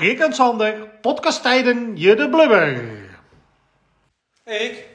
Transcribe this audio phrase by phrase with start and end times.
[0.00, 2.84] Rick en Sander, podcasttijden, je de blubber.
[4.44, 4.86] Erik,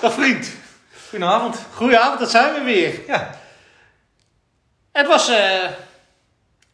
[0.00, 0.50] Dag vriend.
[1.08, 1.56] goedenavond.
[1.74, 3.00] Goedenavond, dat zijn we weer.
[3.06, 3.38] Ja,
[4.92, 5.64] Het was eh,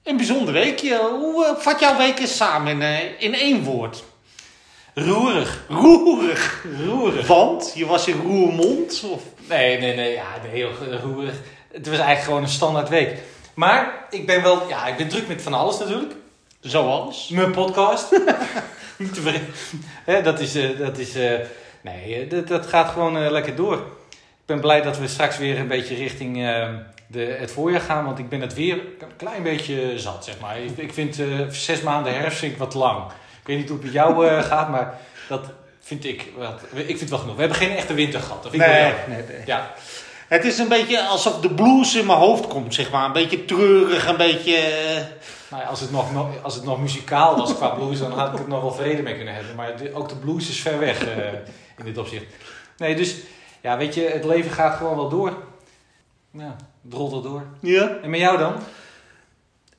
[0.02, 0.98] een bijzonder weekje.
[0.98, 4.04] Hoe eh, vat jouw week eens samen in, eh, in één woord?
[4.94, 5.64] roerig.
[5.68, 6.64] Roerig.
[6.84, 7.26] Roerig.
[7.26, 9.04] Want je was in Roermond?
[9.10, 9.22] Of...
[9.48, 10.70] Nee, nee, nee, ja, heel
[11.02, 11.34] roerig.
[11.72, 13.18] Het was eigenlijk gewoon een standaard week.
[13.54, 16.12] Maar ik ben wel, ja, ik ben druk met van alles natuurlijk.
[16.64, 17.28] Zoals?
[17.28, 18.10] Mijn podcast.
[18.96, 21.32] Niet te ver- dat is, eh, dat is, eh,
[21.80, 23.76] nee, eh, dat, dat gaat gewoon lekker door.
[24.10, 26.68] Ik ben blij dat we straks weer een beetje richting eh,
[27.06, 30.58] de, het voorjaar gaan, want ik ben het weer een klein beetje zat, zeg maar.
[30.60, 31.18] Ik, ik vind
[31.50, 33.04] zes maanden herfst vind ik wat lang.
[33.40, 35.44] Ik weet niet hoe het met jou gaat, maar dat
[35.80, 37.34] vind ik, wat, ik vind het wel genoeg.
[37.34, 38.42] We hebben geen echte winter gehad.
[38.42, 39.42] Dat vind ik wel nee, nee.
[39.46, 39.74] Ja,
[40.28, 43.04] Het is een beetje alsof de blues in mijn hoofd komt, zeg maar.
[43.04, 44.58] Een beetje treurig, een beetje...
[45.54, 48.38] nou ja, als, het nog, als het nog muzikaal was qua blues, dan had ik
[48.38, 49.54] het nog wel vrede mee kunnen hebben.
[49.54, 51.32] Maar de- ook de blues is ver weg eh,
[51.78, 52.24] in dit opzicht.
[52.76, 53.16] Nee, dus
[53.60, 55.32] ja, weet je, het leven gaat gewoon wel door.
[56.30, 57.46] Ja, het rolt er door.
[57.60, 57.98] Ja.
[58.02, 58.54] En met jou dan?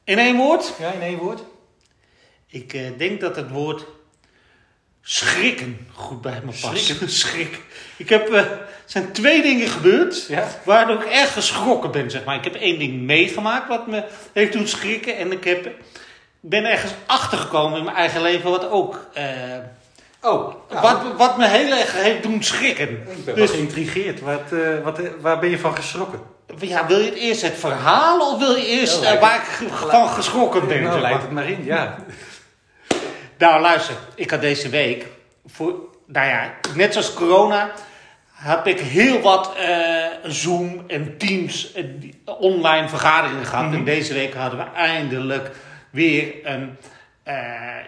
[0.04, 0.74] In één woord?
[0.80, 1.44] Ja, in één woord?
[2.48, 3.86] Ik eh, denk dat het woord
[5.08, 6.78] schrikken goed bij me past.
[6.86, 7.10] Schrikken?
[7.22, 7.62] Schrik.
[7.98, 10.48] Ik heb, er zijn twee dingen gebeurd Ja.
[10.64, 12.36] waardoor ik erg geschrokken ben, zeg maar.
[12.36, 15.18] Ik heb één ding meegemaakt wat me heeft doen schrikken.
[15.18, 15.70] En ik heb,
[16.40, 19.06] ben ergens achtergekomen in mijn eigen leven wat ook...
[19.14, 19.24] eh,
[20.22, 22.90] Oh, wat, wat me heel erg heeft doen schrikken.
[22.90, 24.20] ik ben Dus- wel geïntrigeerd.
[24.22, 26.20] Wat, eh, wat, waar ben je van geschrokken?
[26.60, 30.10] Ja, wil je het eerst het verhaal of wil je eerst lijkt waar ik van
[30.10, 30.82] geschrokken ben?
[30.82, 31.10] nou, zeg maar?
[31.10, 31.96] lijkt het maar in, ja.
[33.38, 35.06] Nou, luister, ik had deze week,
[35.46, 35.74] voor,
[36.08, 37.72] nou ja, net zoals corona,
[38.32, 43.66] heb ik heel wat eh, Zoom en Teams eh, die- online vergaderingen gehad.
[43.66, 43.74] Mhm.
[43.74, 45.52] En deze week hadden we eindelijk
[45.90, 46.78] weer een,
[47.24, 47.36] eh,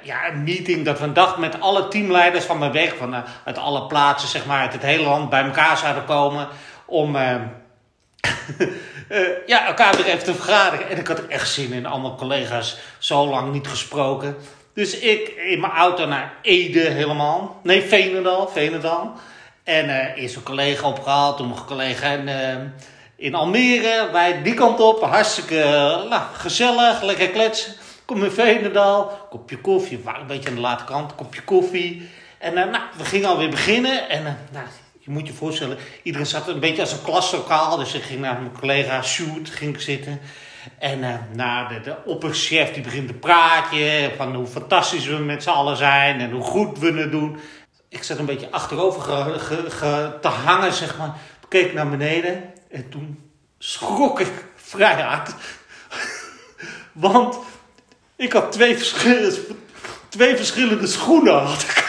[0.02, 3.20] ja, een meeting dat we een dag met alle teamleiders van mijn werk, van, eh,
[3.45, 6.48] uit alle plaatsen, zeg maar, uit het hele land bij elkaar zouden komen
[6.86, 7.16] om.
[7.16, 7.36] eh,
[9.08, 10.89] eh, ja, elkaar weer even te vergaderen.
[10.89, 11.86] En ik had er echt zin in.
[11.86, 14.36] Allemaal collega's zo lang niet gesproken.
[14.77, 17.60] Dus ik in mijn auto naar Ede helemaal.
[17.64, 18.48] Nee, Veenendaal.
[18.48, 19.14] Veenendaal.
[19.64, 21.38] En eh, eerst een collega opgehaald.
[21.38, 22.55] Toen een collega in, eh,
[23.16, 24.10] in Almere.
[24.11, 25.02] Wij die kant op.
[25.02, 27.02] Hartstikke eh, nou, gezellig.
[27.02, 27.73] Lekker kletsen.
[28.05, 29.27] Kom in Veenendaal.
[29.30, 30.02] Kopje koffie.
[30.05, 31.16] Een beetje aan de late kant.
[31.16, 32.10] Kopje koffie.
[32.37, 34.10] En nou, we gingen alweer beginnen.
[34.10, 34.66] En nou,
[34.99, 37.77] je moet je voorstellen, iedereen zat een beetje als een klaslokaal.
[37.77, 40.21] Dus ik ging naar mijn collega Sjoerd ging zitten.
[40.80, 45.50] En nou, de, de opperchef die begint een praatje van hoe fantastisch we met z'n
[45.50, 47.39] allen zijn en hoe goed we het doen.
[47.89, 51.08] Ik zat een beetje achterover ge- ge- ge- te hangen, zeg maar.
[51.42, 55.32] Ik keek naar beneden en toen schrok ik vrij hard.
[56.92, 57.38] Want
[58.16, 59.38] ik had twee verschillende,
[60.10, 61.34] twee verschillende schoenen.
[61.44, 61.86] Had ik.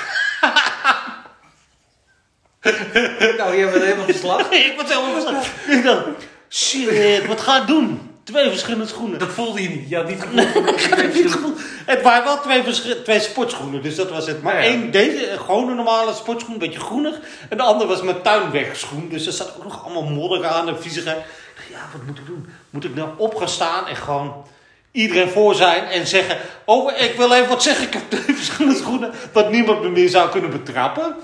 [3.37, 4.51] nou, je bent helemaal verslag.
[4.51, 5.77] ik was helemaal verslagen.
[5.79, 6.05] Ik dacht,
[6.49, 8.11] shit, wat ga ik doen?
[8.29, 9.19] Twee verschillende schoenen.
[9.19, 9.89] Dat voelde je niet.
[9.89, 11.61] Je had niet het niet gevoeld.
[11.87, 12.63] Het waren wel twee,
[13.03, 14.43] twee sportschoenen, dus dat was het.
[14.43, 14.67] Maar Ja, ja.
[14.67, 17.21] één, deze, eh, gewoon een normale sportschoen, een beetje groenig.
[17.49, 20.83] En de andere was mijn tuinwegschoen, dus er zat ook nog allemaal modder aan en
[20.83, 21.19] viezigheid.
[21.19, 21.25] Ik
[21.57, 22.49] dacht, ja, wat moet ik doen?
[22.71, 24.45] Moet ik nou op gaan staan en gewoon
[24.91, 26.39] iedereen voor zijn en zeggen...
[26.65, 30.09] Oh, ik wil even wat zeggen, ik heb twee verschillende schoenen, dat niemand me meer
[30.09, 31.17] zou kunnen betrappen.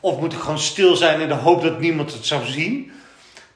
[0.00, 2.92] Of moet ik gewoon stil zijn in de hoop dat niemand het zou zien?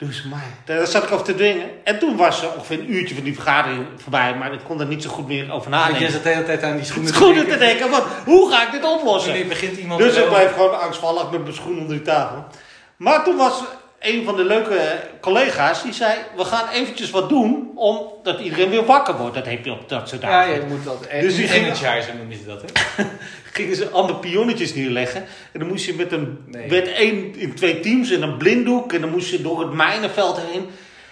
[0.06, 1.66] Dus maar, daar zat ik over te dwingen.
[1.84, 4.86] En toen was er ongeveer een uurtje van die vergadering voorbij, maar ik kon er
[4.86, 6.04] niet zo goed meer over Want nadenken.
[6.06, 8.72] je zat de hele tijd aan die schoenen Schoenen te denken, van, hoe ga ik
[8.72, 9.30] dit oplossen?
[9.30, 12.44] Wanneer begint iemand Dus ik blijf gewoon angstvallig met mijn schoen onder die tafel.
[12.96, 13.62] Maar toen was
[14.00, 18.84] een van de leuke collega's, die zei, we gaan eventjes wat doen, omdat iedereen weer
[18.84, 19.34] wakker wordt.
[19.34, 20.54] Dat heb je op dat soort Ja, dagen.
[20.54, 21.06] je moet dat.
[21.20, 23.04] Dus die ging- energizer noemen ze dat, hè?
[23.52, 25.26] gingen ze allemaal pionnetjes neerleggen.
[25.52, 26.68] En dan moest je met een, Nee.
[26.70, 28.92] met één in twee teams in een blinddoek.
[28.92, 30.70] En dan moest je door het mijnenveld heen.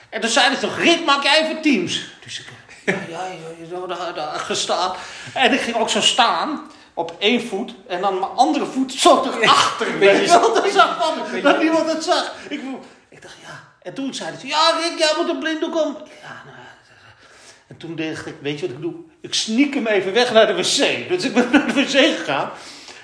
[0.08, 2.10] En toen zeiden ze toch, Rick, maak jij even teams.
[2.24, 2.46] Dus ik,
[2.84, 4.92] ja, ja, ja, ja, daar, daar gestaan.
[5.34, 6.70] En ik ging ook zo staan.
[6.94, 7.74] Op één voet.
[7.86, 9.98] En dan mijn andere voet zo erachter.
[9.98, 12.32] Weet je wel, dat, zag van, dat niemand het zag.
[12.48, 12.60] Ik,
[13.08, 13.68] ik dacht, ja.
[13.82, 15.96] En toen zeiden ze, ja Rick, jij moet een blinddoek om.
[16.22, 16.56] Ja, nou,
[17.70, 18.94] en toen dacht ik, weet je wat ik doe?
[19.20, 21.08] Ik sneak hem even weg naar de wc.
[21.08, 22.50] Dus ik ben naar de wc gegaan.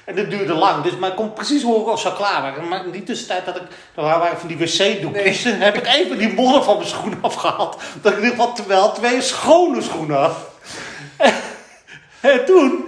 [0.05, 0.85] En dat duurde lang.
[0.85, 2.69] Dus, maar ik kon precies horen of ze klaar waren.
[2.69, 3.63] Maar in die tussentijd dat ik,
[3.95, 5.45] er waren van die wc-doekjes.
[5.45, 7.77] Heb ik even die modder van mijn schoenen afgehaald.
[8.03, 10.37] Dat ik in ieder geval wel twee schone schoenen had.
[11.17, 11.35] En,
[12.33, 12.85] en toen,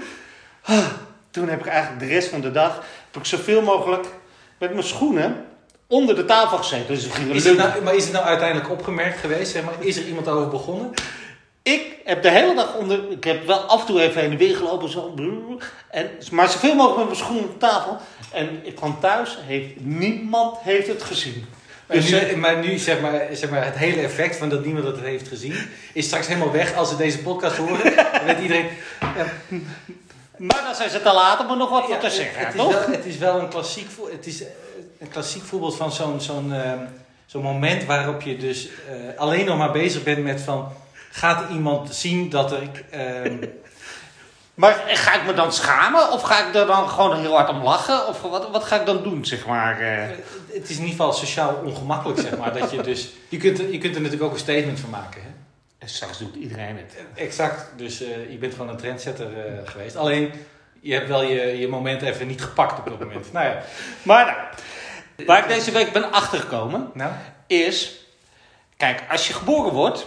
[1.31, 2.75] toen heb ik eigenlijk de rest van de dag,
[3.11, 4.07] heb ik zoveel mogelijk
[4.59, 5.45] met mijn schoenen
[5.87, 6.95] onder de tafel gezeten.
[6.95, 9.53] Dus ik ging Is nou, maar is het nou uiteindelijk opgemerkt geweest?
[9.53, 10.93] Zeg maar, is er iemand over begonnen?
[11.73, 13.11] Ik heb de hele dag onder.
[13.11, 14.91] Ik heb wel af en toe even heen en weer gelopen.
[14.91, 15.15] Zo,
[15.91, 17.97] en, maar zoveel mogelijk met mijn schoenen op tafel.
[18.32, 21.47] En ik kwam thuis, heeft, niemand heeft het gezien.
[21.87, 25.00] Dus, nu, maar nu, zeg maar, zeg maar, het hele effect van dat niemand het
[25.00, 25.56] heeft gezien,
[25.93, 27.97] is straks helemaal weg als ze deze podcast horen.
[28.12, 28.69] dan weet iedereen.
[29.00, 29.26] Ja.
[30.37, 32.56] Maar dan zijn ze te laat om er nog wat ja, te zeggen, het, het
[32.56, 32.73] toch?
[32.73, 34.43] Is wel, het is wel een klassiek, het is
[34.99, 36.73] een klassiek voorbeeld van zo'n zo'n uh,
[37.26, 40.73] zo'n moment waarop je dus uh, alleen nog maar bezig bent met van...
[41.19, 42.62] Gaat iemand zien dat er...
[42.94, 43.32] Uh,
[44.55, 46.12] maar ga ik me dan schamen?
[46.12, 48.09] Of ga ik er dan gewoon heel hard om lachen?
[48.09, 49.82] Of wat, wat ga ik dan doen, zeg maar?
[49.82, 50.17] Uh...
[50.53, 52.59] Het is in ieder geval sociaal ongemakkelijk, zeg maar.
[52.59, 55.29] dat je, dus, je, kunt, je kunt er natuurlijk ook een statement van maken, hè?
[55.79, 56.94] En straks doet iedereen het.
[57.15, 57.73] Exact.
[57.76, 59.97] Dus uh, je bent gewoon een trendsetter uh, geweest.
[59.97, 60.32] Alleen,
[60.81, 63.32] je hebt wel je, je moment even niet gepakt op dat moment.
[63.32, 63.62] nou ja.
[64.03, 64.25] Maar
[65.17, 67.12] nou, waar ik deze week ben achtergekomen, nou?
[67.47, 67.97] is...
[68.76, 70.06] Kijk, als je geboren wordt,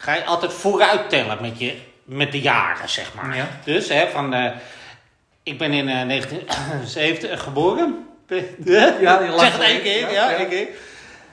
[0.00, 3.36] ga je altijd vooruit tellen met, je, met de jaren, zeg maar.
[3.36, 3.48] Ja.
[3.64, 4.34] Dus, hè, van...
[4.34, 4.50] Uh,
[5.42, 8.08] ik ben in 1970 geboren.
[8.64, 8.96] Ja,
[9.38, 10.00] zeg het één keer.
[10.00, 10.68] Ja, ja, één keer.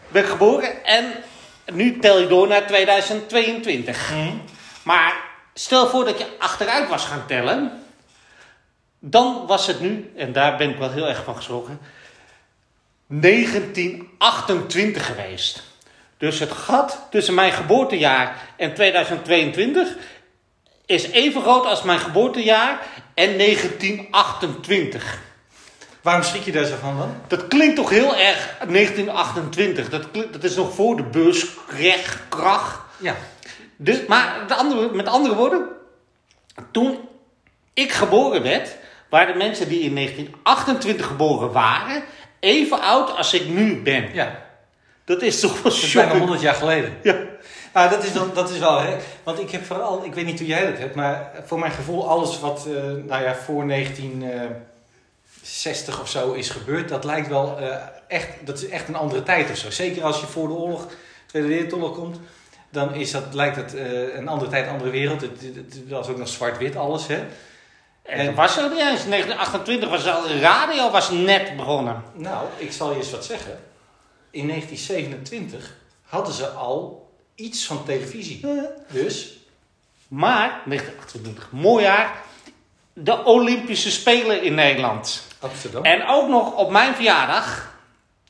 [0.08, 1.06] Ben geboren en
[1.66, 4.12] nu tel je door naar 2022.
[4.12, 4.42] Mm.
[4.84, 5.14] Maar
[5.54, 7.84] stel voor dat je achteruit was gaan tellen.
[9.00, 11.80] Dan was het nu, en daar ben ik wel heel erg van geschrokken,
[13.08, 15.64] 1928 geweest.
[16.18, 19.96] Dus het gat tussen mijn geboortejaar en 2022
[20.86, 22.80] is even groot als mijn geboortejaar
[23.14, 25.20] en 1928.
[26.02, 27.16] Waarom schrik je daar zo van dan?
[27.28, 29.90] Dat klinkt toch heel erg 1928.
[29.90, 32.80] Dat, klinkt, dat is nog voor de beurskracht.
[32.98, 33.16] Ja.
[33.76, 35.66] Dus, maar de andere, met andere woorden,
[36.72, 37.00] toen
[37.74, 38.76] ik geboren werd,
[39.10, 42.04] waren de mensen die in 1928 geboren waren,
[42.40, 44.14] even oud als ik nu ben.
[44.14, 44.47] Ja.
[45.08, 46.98] Dat is toch wel Dat is bijna 100 jaar geleden.
[47.04, 47.16] Ja.
[47.72, 48.98] Ah, dat is wel, dat is wel hè?
[49.24, 52.10] want ik heb vooral, ik weet niet hoe jij dat hebt, maar voor mijn gevoel
[52.10, 52.74] alles wat, uh,
[53.06, 57.76] nou ja, voor 1960 of zo is gebeurd, dat lijkt wel uh,
[58.08, 59.72] echt, dat is echt een andere tijd of zo.
[59.72, 60.88] Zeker als je voor de oorlog,
[61.26, 62.20] Tweede Wereldoorlog komt,
[62.70, 65.22] dan is dat, lijkt het uh, een andere tijd, een andere wereld.
[65.22, 67.24] Het, het, het was ook nog zwart-wit alles, hè.
[68.02, 69.06] En was er niet eens.
[69.06, 72.04] 1928 was al, de radio was net begonnen.
[72.14, 73.60] Nou, ik zal je eens wat zeggen.
[74.38, 78.46] In 1927 hadden ze al iets van televisie.
[78.90, 79.38] Dus.
[80.08, 82.22] Maar, 1928, mooi jaar.
[82.94, 85.28] De Olympische Spelen in Nederland.
[85.40, 85.84] Amsterdam.
[85.84, 87.76] En ook nog op mijn verjaardag.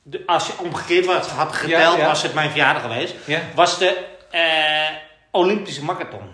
[0.04, 2.08] De, als je omgekeerd had geteld, Ja, ja.
[2.08, 3.16] was het mijn verjaardag geweest.
[3.26, 3.42] Ja.
[3.56, 4.96] Was de eh,
[5.32, 6.30] Olympische Marathon.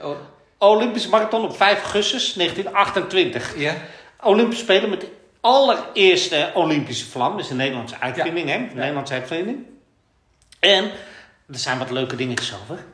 [0.00, 0.16] Oh,
[0.58, 3.56] Olympische Marathon op 5 augustus 1928.
[3.56, 3.74] ja.
[4.20, 7.36] Olympische Spelen met de allereerste Olympische vlam.
[7.36, 8.56] Dus een Nederlandse uitvinding, hè?
[8.56, 9.66] Een Nederlandse uitvinding.
[10.60, 10.84] En,
[11.48, 12.84] er zijn wat leuke dingetjes over.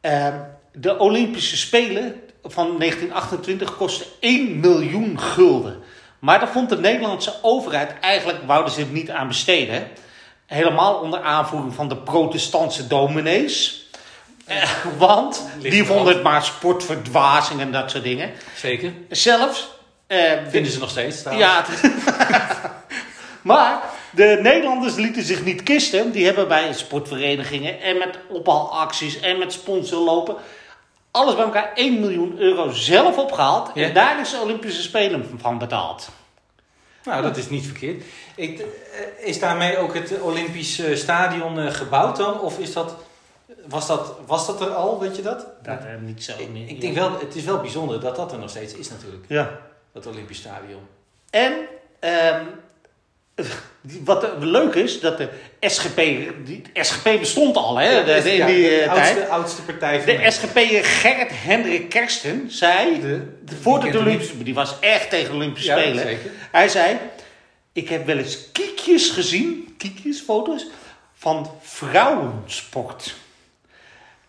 [0.00, 0.38] Ehm,
[0.72, 5.82] de Olympische Spelen van 1928 kostten 1 miljoen gulden.
[6.18, 9.88] Maar daar vond de Nederlandse overheid eigenlijk, wouden ze het niet aan besteden.
[10.46, 13.86] Helemaal onder aanvoering van de protestantse dominees.
[14.44, 18.30] Eh, want die vonden het maar sportverdwazing en dat soort dingen.
[18.56, 18.92] Zeker.
[19.08, 19.68] Zelfs.
[20.18, 21.20] Eh, Vinden ze nog steeds.
[21.22, 21.48] trouwens.
[21.50, 21.92] ja, het-
[23.42, 26.10] maar de Nederlanders lieten zich niet kisten.
[26.12, 30.36] Die hebben bij sportverenigingen en met ophaalacties en met sponsorlopen
[31.10, 33.70] alles bij elkaar 1 miljoen euro zelf opgehaald.
[33.74, 33.86] Ja.
[33.86, 36.08] En daar is de Olympische Spelen van betaald.
[37.04, 38.04] Nou, dat is niet verkeerd.
[38.34, 38.66] Ik, eh,
[39.28, 42.40] is daarmee ook het Olympisch Stadion eh, gebouwd dan?
[42.40, 42.94] Of is dat,
[43.68, 45.46] was, dat, was dat er al, weet je dat?
[45.62, 46.32] Dat eh, niet zo.
[46.38, 49.24] ik, ik denk wel, het is wel bijzonder dat dat er nog steeds is natuurlijk.
[49.28, 49.50] Ja.
[49.92, 50.82] Dat Olympisch Stadion.
[51.30, 51.52] En
[52.00, 52.44] ehm,
[54.04, 55.28] wat leuk is, dat de
[55.60, 55.96] SGP,
[56.46, 60.06] die SGP bestond al hè, de, de- in Ja, die de eh, oudste, partij van
[60.06, 60.34] De Nederland.
[60.34, 65.70] SGP'er Gerrit Hendrik Kersten zei, De- de, voor de Olympische, die was echt tegen Olympische
[65.70, 66.02] Ja, Spelen.
[66.06, 66.30] zeker.
[66.50, 66.96] Hij zei,
[67.72, 70.66] ik heb wel eens kiekjes gezien, kiekjes, foto's,
[71.14, 73.14] van vrouwensport.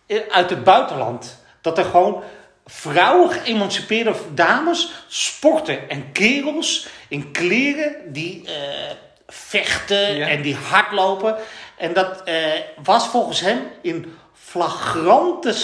[0.06, 1.42] Eh, Uit het buitenland.
[1.60, 2.22] Dat er gewoon
[2.66, 5.88] vrouwen, geëmancipeerde dames, sporten.
[5.88, 8.90] En kerels in kleren die eh,
[9.26, 10.28] vechten Ja.
[10.28, 11.36] en die hardlopen.
[11.76, 12.52] En dat eh,
[12.82, 15.54] was volgens hem in flagrante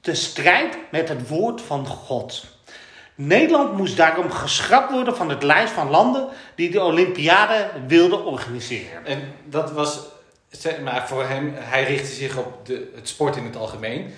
[0.00, 2.44] de strijd met het woord van God.
[3.14, 9.06] Nederland moest daarom geschrapt worden van het lijst van landen die de Olympiade wilden organiseren.
[9.06, 10.00] En dat was,
[10.50, 14.14] zeg maar voor hem, hij richtte zich op de, het sport in het algemeen.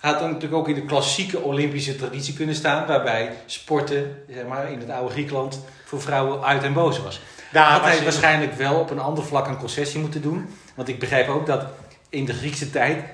[0.00, 4.46] Hij had dan natuurlijk ook in de klassieke Olympische traditie kunnen staan, waarbij sporten, zeg
[4.46, 7.20] maar, in het oude Griekenland voor vrouwen uit en boos was.
[7.52, 10.48] Daar had hij- waarschijnlijk wel op een ander vlak een concessie moeten doen.
[10.74, 11.64] Want ik begrijp ook dat
[12.08, 13.04] in de Griekse tijd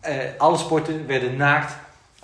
[0.00, 1.72] eh, alle sporten werden naakt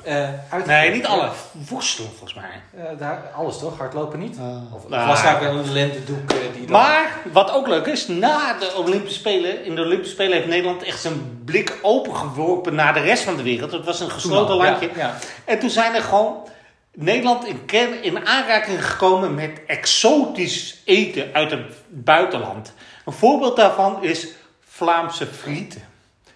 [0.05, 0.67] eh.
[0.67, 1.31] Nee, niet alle.
[1.69, 2.85] Woestelen volgens mij.
[2.85, 3.79] Eh, daar, alles toch?
[3.79, 4.37] Hardlopen niet?
[4.73, 6.71] Of Nou, was daar wel een lendendoek eh, die dan...
[6.71, 10.83] Maar wat ook leuk is, na de Olympische Spelen, in de Olympische Spelen heeft Nederland
[10.83, 13.73] echt zijn blik opengeworpen naar de rest van de wereld.
[13.73, 14.89] Het was een gesloten landje.
[14.95, 15.15] Ja, ja.
[15.45, 16.49] En toen zijn er gewoon
[16.95, 22.73] Nederland in, ken, in aanraking gekomen met exotisch eten uit het buitenland.
[23.05, 24.29] Een voorbeeld daarvan is
[24.61, 25.83] Vlaamse frieten.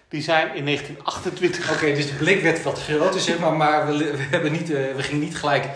[0.09, 3.97] Die zijn in 1928 Oké, dus de blik werd wat groter, zeg maar, maar we,
[3.97, 5.69] we, hebben niet, eh, we gingen niet gelijk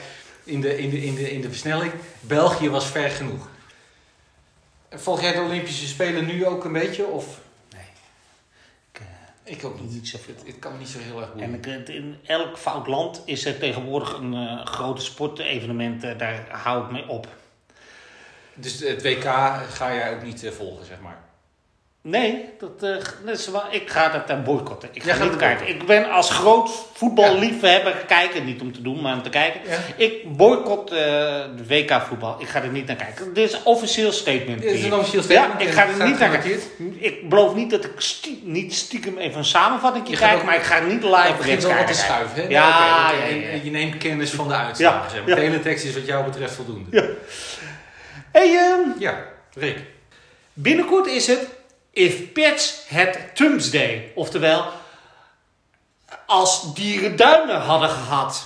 [0.44, 1.92] in de, in, de, in, de, in de versnelling.
[2.20, 3.50] België was ver genoeg.
[4.92, 7.06] Volg jij de Olympische Spelen nu ook een beetje?
[7.06, 7.40] Of?
[7.74, 7.82] Nee.
[8.94, 9.00] Ik,
[9.46, 9.92] eh, Ik ook niet.
[9.92, 10.34] Niet zoveel.
[10.38, 11.48] Het, het kan me niet zo heel erg boeien.
[11.64, 16.02] En ik- in elk fout land is er tegenwoordig een eh grote sportevenement.
[16.02, 17.28] daar hou ik mee op.
[18.54, 19.24] Dus het WK
[19.70, 21.18] ga jij ook niet volgen, zeg maar.
[22.04, 24.90] Nee, dat, dat is wel, ik ga dat dan boycotten.
[24.94, 25.68] Ik ga niet het kijken.
[25.68, 29.62] Ik ben als groot voetballiefhebber kijken, niet om te doen, maar om te kijken.
[29.70, 29.78] Ja.
[29.96, 32.36] Ik boycott eh, de WK voetbal.
[32.40, 33.34] Ik ga er niet naar kijken.
[33.34, 34.62] Dit is een officieel statement.
[34.62, 36.62] Dit is een officieel statement Ja, ik ga het er niet naar kijken.
[37.00, 40.80] Ik beloof niet dat ik stie- niet stiekem even een samenvatting kijk, maar ik ga
[40.80, 42.48] niet live begint wel wat te schuiven, hè?
[42.50, 43.12] Ja,
[43.64, 45.30] je neemt kennis van de uitslagen, zeg maar.
[45.30, 45.36] ja.
[45.36, 47.16] Teletext is wat jou betreft voldoende.
[48.32, 49.78] Hey, ehm, Ja, Rick.
[50.54, 51.48] Binnenkort is het
[51.92, 54.12] If Pets Had Thumbs Day.
[54.16, 54.66] Oftewel,
[56.26, 58.46] als dieren duimen hadden gehad.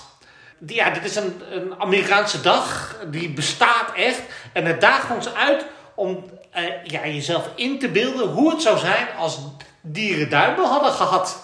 [0.68, 2.98] Ja, dit is een, een Amerikaanse dag.
[3.12, 4.22] Die bestaat echt.
[4.54, 8.78] En het daagt ons uit om eh, ja, jezelf in te beelden hoe het zou
[8.78, 9.38] zijn als
[9.82, 11.38] dieren duimen hadden gehad.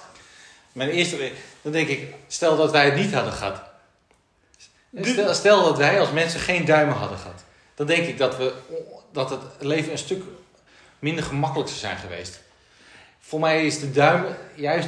[0.71, 1.31] Mijn eerste,
[1.61, 3.61] dan denk ik, stel dat wij het niet hadden gehad.
[5.01, 7.43] Stel, stel dat wij als mensen geen duimen hadden gehad.
[7.75, 8.53] Dan denk ik dat, we,
[9.11, 10.23] dat het leven een stuk
[11.01, 12.39] minder gemakkelijk zou zijn geweest.
[13.19, 14.87] Voor mij is de duim juist...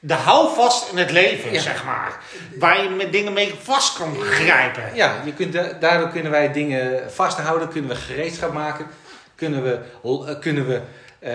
[0.00, 1.60] De houvast in het leven, Ja.
[1.60, 2.18] zeg maar.
[2.58, 4.94] Waar je met dingen mee vast kan grijpen.
[4.94, 7.68] Ja, je kunt, da- daardoor kunnen wij dingen vasthouden.
[7.68, 8.86] Kunnen we gereedschap maken.
[9.34, 10.80] Kunnen we, eh, kunnen we
[11.18, 11.32] eh,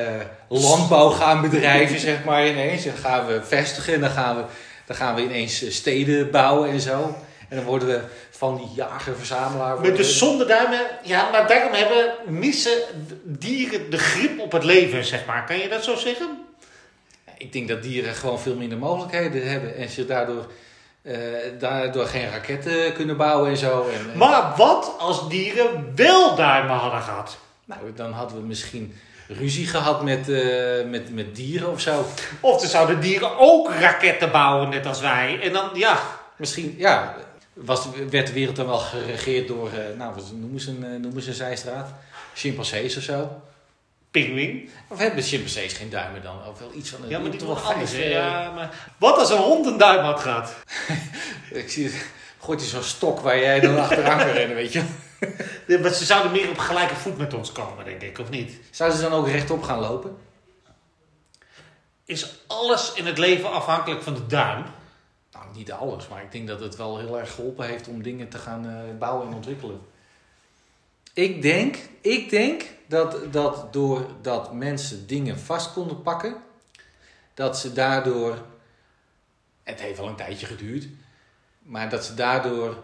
[0.48, 2.84] landbouw gaan bedrijven, zeg maar, ineens.
[2.84, 4.44] Dan gaan we vestigen en dan gaan we,
[4.86, 7.16] dan gaan we ineens eh, steden bouwen en zo.
[7.50, 8.02] En dan worden we
[8.44, 9.70] van die jager-verzamelaar...
[9.74, 12.78] Met worden de we- zonde duimen, ja, maar daarom hebben missen
[13.24, 15.46] dieren de grip op het leven, zeg maar.
[15.46, 16.46] Kan je dat zo zeggen?
[17.38, 19.76] Ik denk dat dieren gewoon veel minder mogelijkheden hebben.
[19.76, 20.46] En ze daardoor,
[21.02, 21.18] eh,
[21.60, 23.90] daardoor geen raketten kunnen bouwen en zo.
[23.94, 27.38] En, en- Maar wat als dieren wel duimen hadden gehad?
[27.66, 28.96] nou, dan hadden we misschien
[29.28, 32.06] ruzie gehad met, eh, met, met dieren of zo.
[32.40, 35.40] Of dan zouden dieren ook raketten bouwen, net als wij.
[35.42, 36.00] En dan, ja,
[36.38, 37.16] Misschien, ja,
[37.54, 41.00] was, werd de wereld dan wel geregeerd door, eh, nou, wat noemen ze een, eh,
[41.00, 41.90] noemen ze een zijstraat?
[42.34, 43.42] Chimpansees of zo?
[44.14, 44.70] pinguïn.
[44.88, 46.48] Of hebben chimpansees geen duimen dan?
[46.48, 47.92] Of wel iets van een Ja, maar die toch wel anders.
[47.92, 50.54] vijf, eh, Ja, maar wat als een hond een duim had gehad?
[51.52, 51.92] Ik zie,
[52.40, 54.84] gooit hij zo'n stok waar jij dan achteraan kan rennen, weet je.
[55.68, 58.60] Ja, Maar ze zouden meer op gelijke voet met ons komen, denk ik, of niet?
[58.72, 60.18] Zouden ze dan ook rechtop gaan lopen?
[62.06, 64.64] Is alles in het leven afhankelijk van de duim?
[65.54, 68.30] Nou, niet alles, maar ik denk dat het wel heel erg geholpen heeft om dingen
[68.30, 69.82] te gaan eh, bouwen en ontwikkelen.
[71.14, 76.36] Ik denk, ik denk dat, dat doordat mensen dingen vast konden pakken,
[77.34, 78.46] dat ze daardoor,
[79.64, 80.88] het heeft wel een tijdje geduurd,
[81.60, 82.84] maar dat ze daardoor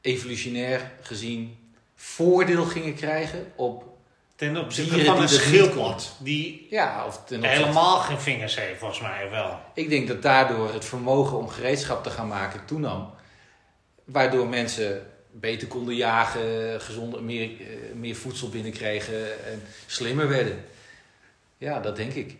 [0.00, 3.95] evolutionair gezien voordeel gingen krijgen op,
[4.36, 6.16] Ten opzichte Dieren van een die er niet schildpad.
[6.18, 9.60] Die ja, of ten opzichte- helemaal geen vingers heeft, volgens mij wel.
[9.74, 13.14] Ik denk dat daardoor het vermogen om gereedschap te gaan maken toenam.
[14.04, 20.64] Waardoor mensen beter konden jagen, gezonder, meer, eh, meer voedsel binnenkregen en slimmer werden.
[21.58, 22.36] Ja, dat denk ik.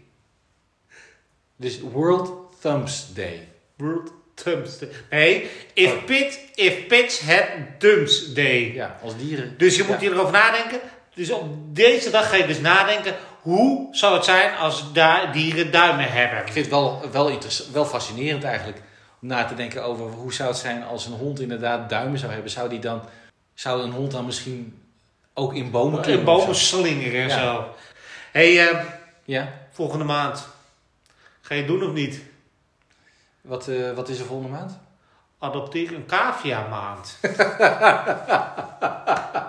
[1.56, 3.48] Dus World Thumbs Day.
[3.76, 4.88] World Thumbs Day.
[5.10, 6.04] Nee, if, Oh.
[6.04, 7.44] pit, if pits had
[7.78, 8.72] thumbs day.
[8.74, 9.58] Ja, als dieren.
[9.58, 9.98] Dus je moet Ja.
[10.08, 10.80] hierover nadenken.
[11.16, 13.14] Dus op deze dag ga je dus nadenken.
[13.42, 16.38] Hoe zou het zijn als da- dieren duimen hebben?
[16.38, 17.38] Ik vind het wel, wel,
[17.72, 18.82] wel fascinerend eigenlijk
[19.22, 22.32] om na te denken over hoe zou het zijn als een hond inderdaad duimen zou
[22.32, 22.50] hebben.
[22.50, 23.02] Zou, die dan,
[23.54, 24.82] zou een hond dan misschien
[25.34, 26.32] ook in bomen In klimmen?
[26.34, 27.38] of bomen slingeren en Ja.
[27.42, 27.74] zo.
[28.32, 28.78] hey, eh,
[29.24, 30.48] Ja, volgende maand.
[31.40, 32.20] Ga je het doen of niet?
[33.40, 34.78] wat, eh, wat is er volgende maand?
[35.38, 37.18] Adopteer een cavia maand.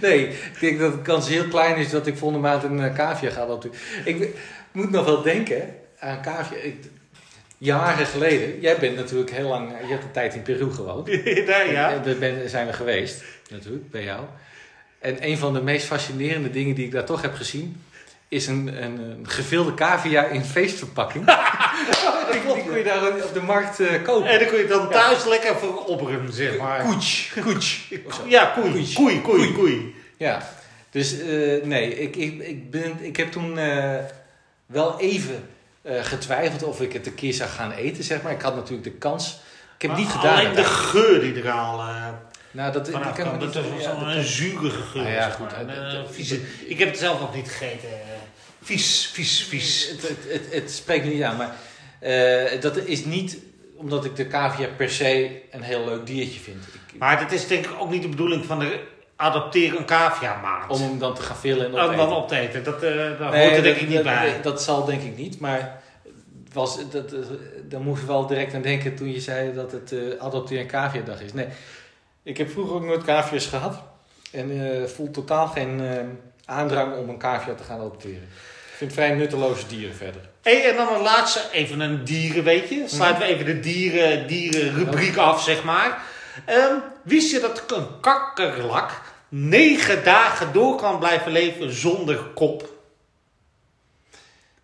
[0.00, 2.94] Nee, ik denk dat de kans heel klein is dat ik volgende maand een uh,
[2.94, 3.76] cavia ga adopteren.
[4.04, 4.28] Ik
[4.72, 6.56] moet nog wel denken aan cavia.
[6.56, 6.76] Ik,
[7.58, 11.06] jaren geleden, jij bent natuurlijk heel lang, je hebt een tijd in Peru gewoond.
[11.46, 12.04] Daar, ja.
[12.04, 14.24] En ben- zijn we geweest, natuurlijk, bij jou.
[14.98, 17.82] En een van de meest fascinerende dingen die ik daar toch heb gezien,
[18.28, 21.24] is een, een, een gevilde cavia in feestverpakking.
[22.54, 24.28] die kon je daar op de markt eh, kopen.
[24.30, 26.84] En dan kun je dan thuis lekker voor opperen, zeg maar.
[26.84, 27.88] Koets, koets.
[28.26, 28.70] Ja, koei.
[28.72, 28.92] Koei.
[28.94, 29.94] Koei, koei, koei.
[30.16, 30.48] Ja,
[30.90, 33.94] dus eh, nee, ik, ik, ik, ben, ik heb toen eh,
[34.66, 35.48] wel even
[35.82, 38.32] eh, getwijfeld of ik het een keer zou gaan eten, zeg maar.
[38.32, 39.38] Ik had natuurlijk de kans.
[39.78, 40.38] Ik heb niet gedaan.
[40.38, 42.06] Alleen de geur die er al eh
[42.50, 45.02] nou, dat, ik kan niet- is ja, zo'n dat- een zurige geur.
[45.02, 46.40] Nou ja, zeg goed, Een, vieze.
[46.66, 47.88] Ik heb het zelf ook niet gegeten.
[48.62, 49.88] Vies, vies, vies.
[49.90, 51.54] Het, het, het, het spreekt me niet aan, maar
[52.12, 53.38] eh, dat is niet
[53.76, 56.64] omdat ik de cavia per se een heel leuk diertje vind.
[56.66, 58.80] Ik, Maar dat is denk ik ook niet de bedoeling van de
[59.16, 60.70] adopteer een cavia maand.
[60.70, 62.64] om hem dan te gaan villen en Om dan op te eten.
[62.64, 64.32] Dat, daar Nee, hoort er denk dat- ik niet dat, bij.
[64.32, 65.82] Dat, dat zal denk ik niet, maar
[66.52, 67.24] was, dat, dat,
[67.68, 70.66] daar moest ik wel direct aan denken toen je zei dat het eh adopteer en
[70.66, 71.32] cavia dag is.
[71.32, 71.46] Nee,
[72.22, 73.82] ik heb vroeger ook nooit cavia's gehad
[74.32, 75.80] en eh, voel totaal geen
[76.44, 78.28] aandrang om een cavia te gaan adopteren.
[78.76, 80.20] Ik vind vrij nutteloze dieren verder.
[80.42, 82.84] Hey, en dan een laatste, even een dieren, weet je.
[82.86, 86.02] Sluiten we even de dieren, dierenrubriek af, zeg maar.
[86.44, 92.68] Ehm, wist je dat een kakkerlak negen dagen door kan blijven leven zonder kop?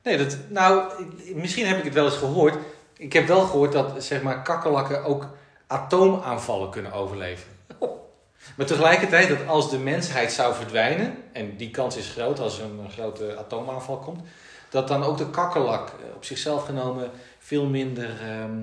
[0.02, 0.92] Nee, dat, nou,
[1.35, 2.54] misschien heb ik het wel eens gehoord.
[2.97, 5.28] Ik heb wel gehoord dat zeg maar, kakkerlakken ook
[5.66, 7.47] atoomaanvallen kunnen overleven.
[8.55, 12.65] Maar tegelijkertijd dat als de mensheid zou verdwijnen, en die kans is groot als er
[12.65, 14.21] een, grote atoomaanval komt,
[14.71, 18.63] dat dan ook de kakkerlak eh, op zichzelf genomen veel minder ehm,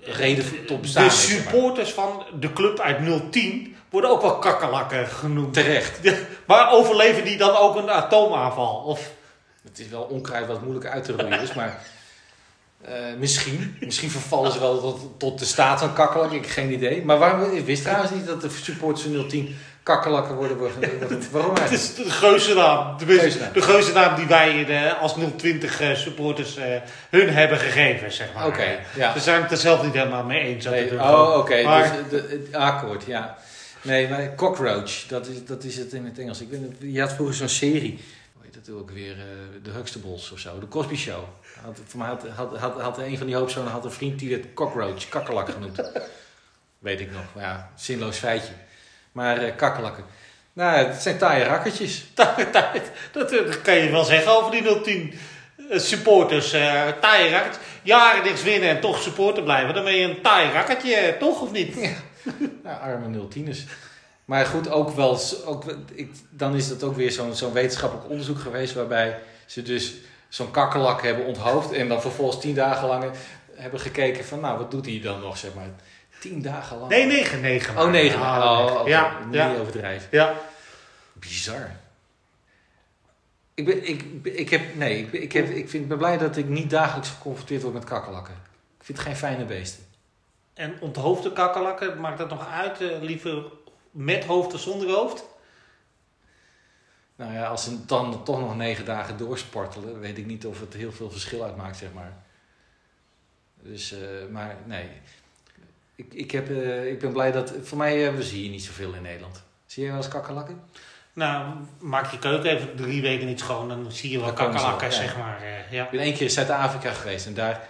[0.00, 2.98] reden tot bestaan De supporters van de club uit
[3.30, 5.54] 010 worden ook wel kakkerlakken genoemd.
[5.54, 6.00] Terecht.
[6.46, 8.74] Maar overleven die dan ook een atoomaanval?
[8.74, 9.10] Of
[9.62, 11.82] Het is wel onkruid wat moeilijk uit te roeien is, maar
[12.84, 13.76] eh, misschien.
[13.80, 17.04] Misschien vervallen ze wel tot, tot de staat van kakkerlak, ik heb geen idee.
[17.04, 20.56] Maar waarom, ik wist trouwens niet dat de supporters van 010 kakkerlakken worden.
[21.30, 22.98] waarom Het is de geuzennaam.
[22.98, 23.52] De, Geuzennaam.
[23.52, 26.56] de geuzennaam die wij eh, als 020 eh, supporters
[27.10, 28.46] hun hebben gegeven, zeg maar.
[28.46, 29.12] Oké, ja.
[29.12, 30.64] We zijn het er zelf niet helemaal mee eens.
[30.64, 31.62] Nee, oh, oké.
[31.62, 33.36] Maar- Dus, het akkoord, ja.
[33.82, 36.40] Nee, maar cockroach, dat is, dat is het in het Engels.
[36.40, 37.98] Ik weet, je had vroeger zo'n serie,
[38.54, 41.24] heet dat ook weer, eh de Huxtables of zo, de Cosby Show.
[41.62, 44.32] Had, voor mij had, had, had, had een van die hoofdzonen had een vriend die
[44.32, 45.92] het cockroach, kakkerlak genoemd.
[46.78, 48.52] Weet ik nog, maar ja, zinloos feitje.
[49.12, 50.04] Maar eh kakkerlakken.
[50.52, 52.04] Nou, het zijn taaie rakkertjes.
[52.14, 52.36] dat,
[53.12, 55.14] dat, dat kan je wel zeggen over die 010
[55.70, 56.52] eh, supporters.
[56.52, 57.56] eh taaie rakkers.
[57.82, 59.74] Jaren niks winnen en toch supporter blijven.
[59.74, 61.74] Dan ben je een taai rakkertje, toch of niet?
[62.64, 63.58] Ja, arme 010'ers.
[64.24, 68.38] Maar goed, ook wel, ook, ik, dan is dat ook weer zo'n zo'n wetenschappelijk onderzoek
[68.38, 69.94] geweest waarbij ze dus
[70.28, 73.04] zo'n kakkerlak hebben onthoofd en dan vervolgens tien dagen lang
[73.54, 75.66] hebben gekeken van, nou, wat doet hij dan nog, zeg maar.
[76.20, 76.90] Tien dagen lang.
[76.90, 77.78] Nee, 9, 9.
[77.78, 78.20] Oh, negen.
[78.20, 78.88] Oh, oké.
[78.88, 79.54] Ja, Niet ja.
[79.56, 80.08] overdrijven.
[80.10, 80.34] Ja.
[81.12, 81.70] Bizar.
[83.54, 86.36] Ik, ben, ik, ik, heb, nee, ik, ben- ik, heb, ik vind, ben blij dat
[86.36, 88.34] ik niet dagelijks geconfronteerd word met kakkerlakken.
[88.78, 89.84] Ik vind het geen fijne beesten.
[90.54, 92.80] En onthoofde kakkerlakken, maakt dat nog uit?
[92.80, 93.42] eh, liever
[93.92, 95.24] met hoofd of zonder hoofd?
[97.16, 100.74] Nou ja, als ze dan toch nog negen dagen doorsportelen, weet ik niet of het
[100.74, 102.12] heel veel verschil uitmaakt, zeg maar.
[103.62, 103.98] Dus, eh,
[104.30, 104.88] maar nee.
[105.94, 107.52] Ik, ik, heb, eh, ik ben blij dat.
[107.62, 109.42] Voor mij uh, we zien hier niet zoveel in Nederland.
[109.66, 110.62] Zie je wel eens kakkerlakken?
[111.12, 114.94] Nou, maak je keuken even drie weken niet schoon, dan zie je wel kakkerlakken, ja.
[114.94, 115.42] zeg maar.
[115.42, 115.84] eh, ja.
[115.84, 117.68] Ik ben één keer in Zuid-Afrika geweest en daar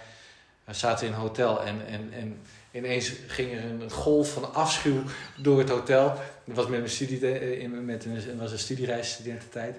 [0.71, 2.41] zaten we in een hotel en, en, en
[2.73, 5.03] ineens ging er een golf van afschuw
[5.37, 6.07] door het hotel.
[6.45, 9.77] Dat was met mijn studie, eh, in- met een, was een studiereis, studententijd.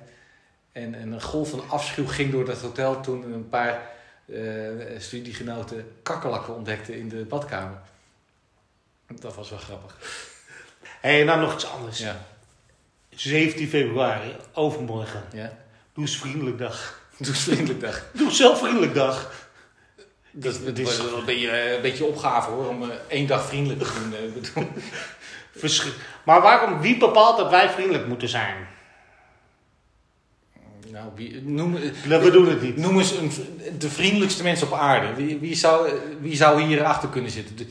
[0.72, 3.90] En, en een golf van afschuw ging door dat hotel toen een paar
[4.32, 4.40] eh,
[4.98, 7.78] studiegenoten kakkerlakken ontdekten in de badkamer.
[9.20, 9.96] Dat was wel grappig.
[11.00, 11.98] Hé, hey, nou nog iets anders.
[11.98, 12.26] Ja,
[13.10, 15.22] 17 februari, overmorgen.
[15.32, 15.52] ja.
[15.94, 17.00] Doe eens vriendelijk dag.
[17.18, 18.04] Doe eens vriendelijk dag.
[18.12, 19.43] Doe zelf vriendelijk dag.
[20.36, 23.46] Dat, Dit is wel een beetje, eh, een beetje opgave hoor, om eh, één dag
[23.46, 24.68] vriendelijk te doen.
[25.62, 25.70] eh,
[26.24, 28.54] Maar waarom, wie bepaalt dat wij vriendelijk moeten zijn?
[30.90, 31.72] Nou, wie, noem,
[32.08, 32.76] We doen het niet.
[32.76, 33.30] noem eens een,
[33.78, 35.14] de vriendelijkste mens op aarde.
[35.14, 37.56] Wie, wie, zou, wie zou hier achter kunnen zitten?
[37.56, 37.66] De-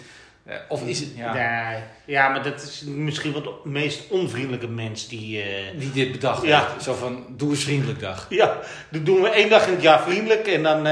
[0.70, 1.80] of is het ja, Nee.
[2.06, 5.44] Ja, maar dat is misschien wel de meest onvriendelijke mens die...
[5.78, 6.60] die dit bedacht Ja.
[6.68, 6.84] heeft?
[6.84, 8.26] Zo van, doe eens vriendelijk dag.
[8.30, 8.58] Ja,
[8.90, 10.88] dat doen we één dag in het jaar vriendelijk en dan...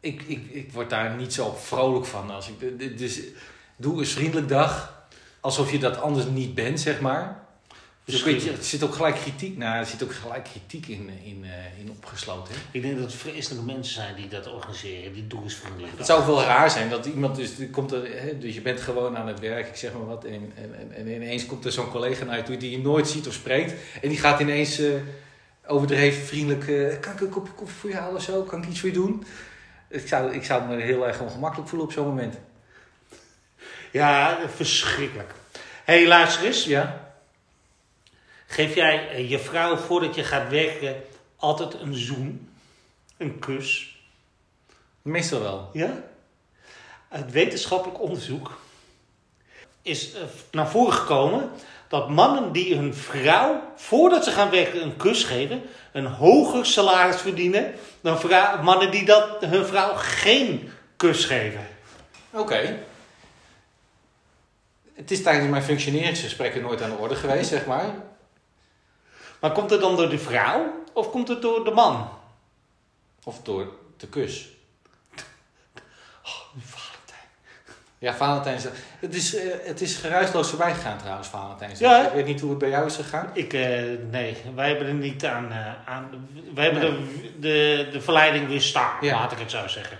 [0.00, 2.30] Ik, ik, ik word daar niet zo vrolijk van.
[2.30, 3.20] Als ik, dus
[3.76, 4.96] doe eens vriendelijk dag.
[5.40, 7.46] Alsof je dat anders niet bent, zeg maar.
[8.04, 11.10] Dus weet je, er zit ook gelijk kritiek, nou, er zit ook gelijk kritiek in,
[11.24, 12.54] in, eh, in opgesloten.
[12.54, 12.60] hè.
[12.70, 15.12] Ik denk dat het vreselijke mensen zijn die dat organiseren.
[15.12, 15.92] Die doen eens vriendelijk.
[15.96, 19.16] Het zou wel raar zijn dat iemand dus, komt er, hè, dus je bent gewoon
[19.16, 21.90] aan het werk, ik zeg maar wat, en, en, en, en ineens komt er zo'n
[21.90, 24.92] collega naar je toe die je nooit ziet of spreekt, en die gaat ineens eh,
[25.66, 28.68] overdreven vriendelijk, eh, kan ik een kopje koffie voor je halen of zo, kan ik
[28.68, 29.24] iets voor je doen?
[29.88, 32.38] Ik zou, ik zou me heel erg ongemakkelijk voelen op zo'n moment.
[33.92, 35.32] Ja, verschrikkelijk.
[35.84, 36.64] Hé, hey, luister eens.
[36.64, 37.12] Ja?
[38.46, 41.02] Geef jij eh, je vrouw voordat je gaat werken
[41.36, 42.52] altijd een zoen?
[43.16, 43.98] Een kus?
[45.02, 45.70] Meestal wel.
[45.72, 46.02] Ja?
[47.08, 48.60] Uit wetenschappelijk onderzoek
[49.82, 51.50] is eh, naar voren gekomen
[51.88, 57.20] dat mannen die hun vrouw voordat ze gaan werken een kus geven, een hoger salaris
[57.20, 58.18] verdienen dan
[58.62, 61.66] mannen die dat hun vrouw geen kus geven.
[62.30, 62.78] Oké.
[64.94, 67.94] Het is tijdens mijn functioneringsgesprekken nooit aan de orde geweest, zeg maar.
[69.40, 72.08] Maar komt het dan door de vrouw of komt het door de man?
[73.24, 74.48] Of door de kus.
[76.22, 76.87] Valentijn.
[78.00, 78.72] Ja, Valentijnsdag.
[79.00, 81.90] Het is, eh, het is geruisloos voorbij gegaan trouwens, Valentijnsdag.
[81.90, 82.06] Ja?
[82.06, 83.30] Ik weet niet hoe het bij jou is gegaan.
[83.32, 85.50] Ik, eh, nee, wij hebben er niet aan.
[85.52, 89.18] eh, aan wij hebben de, de, de verleiding weer staan, Ja.
[89.18, 89.98] laat ik het zo zeggen.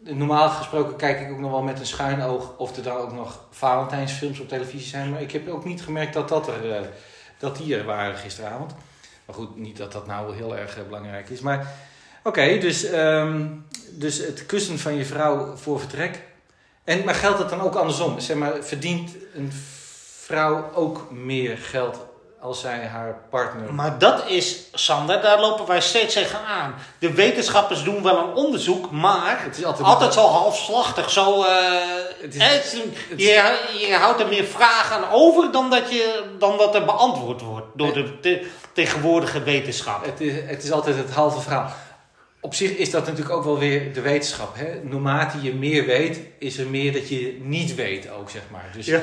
[0.00, 3.12] Normaal gesproken kijk ik ook nog wel met een schuin oog of er dan ook
[3.12, 5.10] nog Valentijnsfilms op televisie zijn.
[5.10, 6.88] Maar ik heb ook niet gemerkt dat, dat, er,
[7.38, 8.74] dat die er waren gisteravond.
[9.24, 11.40] Maar goed, niet dat dat nou heel erg belangrijk is.
[11.40, 11.72] Maar
[12.24, 13.46] oké, dus, ehm,
[13.90, 16.22] dus het kussen van je vrouw voor vertrek.
[16.88, 18.20] En, maar geldt dat dan ook andersom?
[18.20, 19.52] Zeg maar, verdient een
[20.24, 21.98] vrouw ook meer geld
[22.40, 23.74] als zij haar partner...
[23.74, 26.74] Maar dat is, Sander, daar lopen wij steeds tegen aan.
[26.98, 31.10] De wetenschappers doen wel een onderzoek, maar Het is altijd, altijd zo halfslachtig.
[31.10, 31.50] Zo, eh,
[32.20, 36.56] Het is- het je, je houdt er meer vragen aan over dan dat, je, dan
[36.58, 40.04] dat er beantwoord wordt door de, te- tegenwoordige wetenschap.
[40.04, 41.72] Het is, het is altijd het halve verhaal.
[42.40, 44.56] Op zich is dat natuurlijk ook wel weer de wetenschap.
[44.56, 44.82] Hè?
[44.84, 48.70] Naarmate je meer weet, is er meer dat je niet weet ook, zeg maar.
[48.74, 49.02] Dus Ja.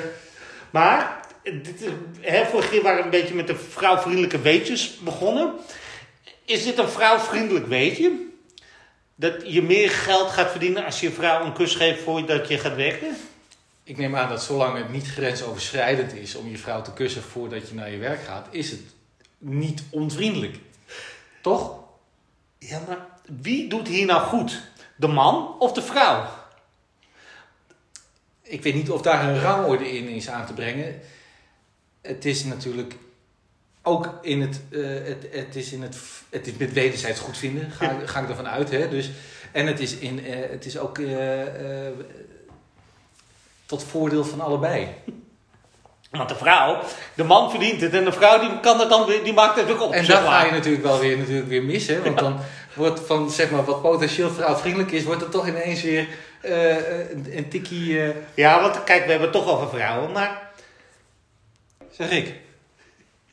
[0.69, 1.89] Maar, dit, is-
[2.21, 5.54] hè, vorige keer waren we een beetje met de vrouwvriendelijke weetjes begonnen.
[6.45, 8.12] Is dit een vrouwvriendelijk weetje?
[9.15, 12.76] Dat je meer geld gaat verdienen als je vrouw een kus geeft voordat je gaat
[12.76, 13.15] werken?
[13.84, 17.69] ik neem aan dat zolang het niet grensoverschrijdend is om je vrouw te kussen voordat
[17.69, 18.80] je naar je werk gaat, is het
[19.38, 20.56] niet onvriendelijk.
[21.41, 21.80] Toch?
[22.60, 23.08] Ja, maar
[23.42, 24.62] wie doet hier nou goed?
[24.96, 26.28] De man of de vrouw?
[28.42, 31.00] Ik weet niet of daar een rangorde in is aan te brengen.
[32.02, 32.96] Het is natuurlijk
[33.82, 35.98] ook in het, eh, het, het is in het,
[36.30, 38.70] het is met wederzijds goed vinden, ga, ga ik ervan uit.
[38.70, 38.90] Hè?
[38.90, 39.10] Dus,
[39.52, 41.42] en het is, in, eh, het is ook eh,
[43.66, 44.88] tot voordeel van allebei.
[46.12, 46.82] Want de vrouw,
[47.14, 49.66] de man verdient het en de vrouw die kan het dan weer, die maakt het
[49.66, 49.92] weer op.
[49.92, 50.22] En maar.
[50.22, 52.04] ga je natuurlijk wel weer, natuurlijk weer missen.
[52.04, 52.40] Want dan
[52.76, 56.08] wordt van zeg maar, wat potentieel vrouwvriendelijk is, wordt het toch ineens weer
[56.42, 58.02] eh, een, een tikkie.
[58.04, 60.50] eh, Ja, want kijk, we hebben het toch over vrouwen, maar...
[61.92, 62.34] zeg ik.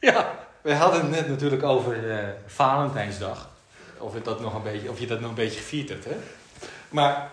[0.01, 3.51] Ja, We hadden het net natuurlijk over eh, Valentijnsdag.
[3.99, 6.17] Of, het dat nog een beetje, of je dat nog een beetje gevierd hebt, hè?
[6.89, 7.31] Maar,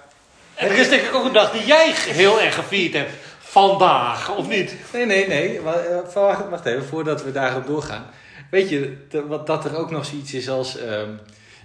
[0.56, 3.12] en er is denk ik ook een dag die jij heel erg gevierd hebt.
[3.40, 4.76] Vandaag, of niet?
[4.94, 5.62] nee, nee, nee.
[5.62, 8.06] wa- Wacht, wacht even, voordat we daarop doorgaan.
[8.52, 8.98] Weet je
[9.46, 11.10] dat er ook nog zoiets is als ehm,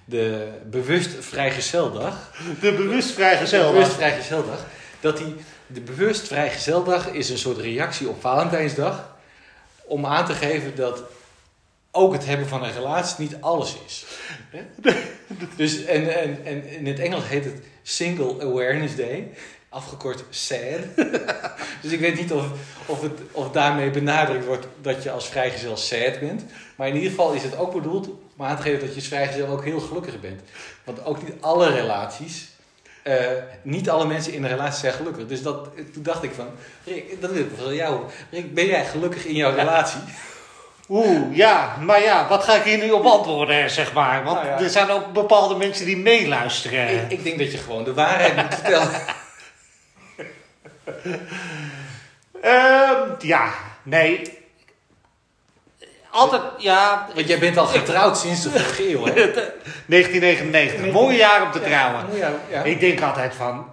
[0.05, 2.33] de bewust vrijgezeldag?
[2.61, 3.67] De bewust vrijgezel.
[3.67, 4.67] De bewust vrijgezeldag.
[5.01, 5.35] Dat die,
[5.67, 9.17] de bewust vrijgezeldag is een soort reactie op Valentijnsdag.
[9.85, 11.03] Om aan te geven dat
[11.91, 14.05] ook het hebben van een relatie niet alles is.
[15.57, 19.29] Dus, en, en, en in het Engels heet het Single Awareness Day.
[19.69, 20.57] Afgekort SAD.
[21.83, 22.47] dus ik weet niet of,
[22.87, 26.45] of, het, of daarmee benadrukt wordt dat je als vrijgezel sad bent.
[26.77, 29.07] Maar in ieder geval is het ook bedoeld om aan te geven dat je als
[29.09, 30.41] vrijgezel ook heel gelukkig bent.
[30.85, 32.53] Want ook niet alle relaties
[33.05, 33.17] eh,
[33.63, 35.27] niet alle mensen in een relatie zijn gelukkig.
[35.27, 36.47] Dus dat, toen dacht ik van,
[36.85, 38.01] Rick, dat wil ik wel jou.
[38.31, 40.01] Rick, ben jij gelukkig in jouw relatie?
[40.89, 44.25] Oeh, ja, maar ja, wat ga ik hier nu op antwoorden, zeg maar?
[44.25, 44.61] Want Nou ja.
[44.61, 46.89] er zijn ook bepaalde mensen die meeluisteren.
[46.89, 48.91] Ik, ik denk dat je gewoon de waarheid moet vertellen.
[52.41, 54.39] Ehm, ja, nee.
[56.15, 59.13] Altijd, ja, Want jij bent al getrouwd sinds de vorige eeuw, hè?
[59.87, 60.93] 1999.
[60.93, 62.05] Mooie jaar om te trouwen.
[62.17, 62.63] Ja, ja.
[62.63, 63.71] Ik denk altijd van,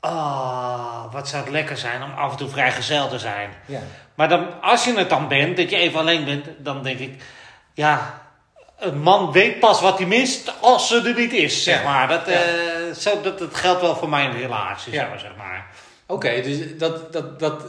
[0.00, 3.50] ah, wat zou het lekker zijn om af en toe vrijgezel te zijn.
[3.66, 3.80] ja.
[4.14, 7.22] Maar dan, als je het dan bent, dat je even alleen bent, dan denk ik,
[7.74, 8.20] ja,
[8.78, 11.88] een man weet pas wat hij mist als ze er niet is, zeg Ja.
[11.90, 12.08] maar.
[12.08, 12.32] Dat, Ja.
[12.32, 15.66] eh, zo, dat, dat geldt wel voor mijn relatie, zeg maar.
[16.06, 17.62] Oké, dus dat, dat, dat...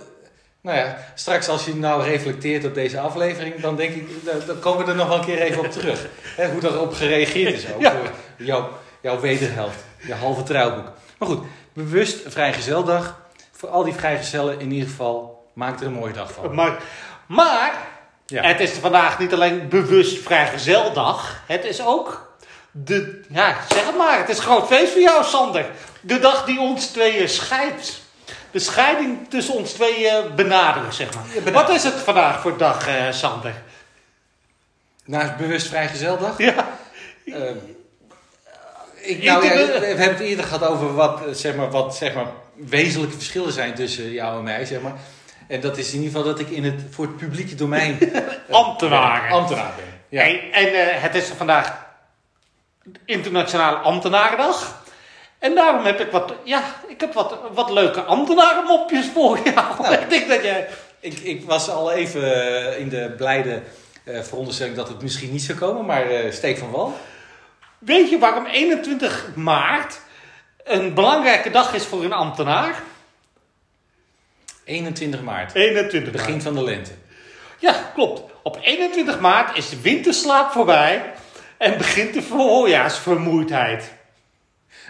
[0.64, 4.10] Nou ja, straks als je nou reflecteert op deze aflevering, dan denk ik,
[4.48, 6.06] dan- komen we er nog wel een keer even op terug.
[6.38, 7.82] Hè, hoe daarop gereageerd is ook.
[7.82, 7.92] Ja.
[7.92, 8.70] Door jouw,
[9.02, 10.92] jouw wederhelft, je halve trouwboek.
[11.18, 13.22] Maar goed, bewust vrijgezeldag.
[13.52, 16.56] Voor al die vrijgezellen in ieder geval, maak er een mooie dag van.
[16.56, 16.82] Maar,
[17.28, 17.74] maar
[18.26, 18.44] Ja.
[18.44, 22.32] het is vandaag niet alleen bewust vrijgezeldag, het is ook
[22.72, 24.18] De, ja, zeg het maar.
[24.18, 25.66] Het is een groot feest voor jou, Sander.
[26.02, 28.02] De dag die ons tweeën scheidt.
[28.54, 31.24] De scheiding tussen ons tweeën benaderen, zeg maar.
[31.46, 31.52] Ja.
[31.52, 33.54] Wat is het vandaag voor dag, eh, Sander?
[35.06, 36.38] Naast bewust vrijgezeldag.
[36.38, 36.68] Ja,
[37.26, 37.58] Ehm,
[38.96, 42.14] ik, nou, ja, we, hebben het eerder gehad over wat, eh, zeg maar, wat zeg
[42.14, 44.66] maar, wezenlijke verschillen zijn tussen jou en mij.
[44.66, 44.94] Zeg maar.
[45.48, 48.22] En dat is in ieder geval dat ik in het, voor het publieke domein eh,
[49.30, 49.86] ambtenaar ben.
[50.10, 50.22] Ja.
[50.22, 51.86] En, en eh, het is vandaag
[53.06, 54.83] Internationale Ambtenarendag.
[55.44, 59.76] En daarom heb ik wat, ja, ik heb wat, wat leuke ambtenarenmopjes voor jou.
[59.82, 59.94] Nou.
[59.94, 60.68] ik denk dat jij...
[61.00, 63.62] Ik, ik was al even eh, in de blijde
[64.04, 66.98] eh, veronderstelling dat het misschien niet zou komen, maar eh, steek van wal.
[67.78, 70.00] Weet je waarom 21 maart
[70.64, 72.82] een belangrijke dag is voor een ambtenaar?
[74.64, 76.44] 21 maart, 21 begin maart.
[76.44, 76.92] van de lente.
[77.60, 78.32] Ja, klopt.
[78.44, 81.14] Op 21 maart is de winterslaap voorbij
[81.58, 84.02] en begint de voorjaarsvermoeidheid.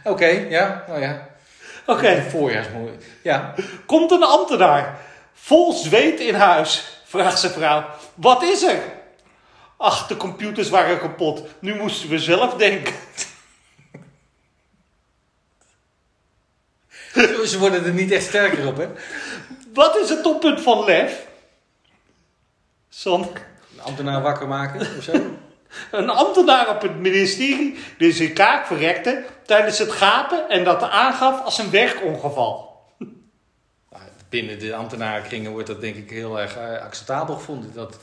[0.04, 1.30] Oké, ja, nou ja.
[1.86, 2.90] Oké, Voorjaarsmoe.
[3.22, 3.54] Ja,
[3.86, 5.00] komt een ambtenaar,
[5.34, 7.86] vol zweet in huis, vraagt zijn vrouw.
[8.16, 8.82] Wat is er?
[9.78, 11.42] Ach, de computers waren kapot.
[11.60, 12.94] Nu moesten we zelf denken.
[17.46, 18.88] ze worden er niet echt sterker op, hè?
[19.74, 21.26] Wat is het toppunt van lef?
[22.90, 23.46] Sander.
[23.74, 25.12] Een ambtenaar wakker maken of zo.
[25.92, 31.44] Een ambtenaar op het ministerie die zijn kaak verrekte tijdens het gapen en dat aangaf
[31.44, 32.82] als een werkongeval.
[34.30, 37.74] Binnen de ambtenarenkringen wordt dat denk ik heel erg eh, acceptabel gevonden.
[37.74, 37.98] Dat,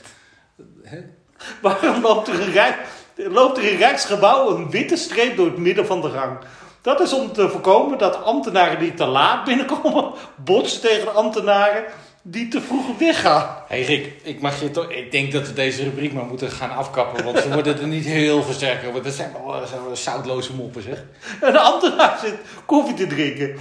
[0.83, 0.99] hè?
[1.61, 2.77] Waarom loopt er, een rijk,
[3.15, 6.37] loopt er in Rijksgebouw een witte streep door het midden van de gang?
[6.81, 10.11] Dat is om te voorkomen dat ambtenaren die te laat binnenkomen
[10.43, 11.83] botsen tegen ambtenaren
[12.21, 13.63] die te vroeg weggaan.
[13.67, 16.69] Hey Rick, ik, mag je toch, ik denk dat we deze rubriek maar moeten gaan
[16.69, 19.03] afkappen, want we worden er niet heel veel sterker op.
[19.03, 21.03] Dat zijn wel, zoutloze moppen, zeg.
[21.41, 23.55] Een ambtenaar zit koffie te drinken.